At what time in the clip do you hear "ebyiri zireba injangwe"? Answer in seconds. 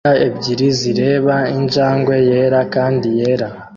0.27-2.15